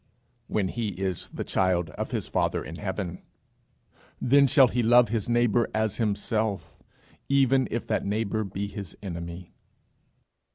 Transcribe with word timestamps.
When 0.47 0.69
he 0.69 0.99
is 0.99 1.29
the 1.29 1.43
child 1.43 1.91
of 1.91 2.09
his 2.09 2.27
Father 2.27 2.63
in 2.63 2.77
heaven. 2.77 3.21
Then 4.19 4.47
shall 4.47 4.67
he 4.69 4.81
love 4.81 5.09
his 5.09 5.29
neighbour 5.29 5.69
as 5.75 5.97
himself, 5.97 6.81
even 7.29 7.67
if 7.69 7.85
that 7.85 8.03
neighbour 8.03 8.43
be 8.43 8.65
his 8.67 8.97
enemy. 9.03 9.53